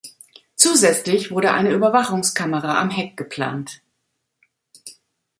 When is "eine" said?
1.53-1.69